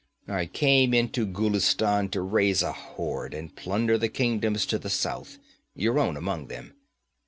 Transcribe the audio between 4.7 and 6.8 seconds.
the south your own among them.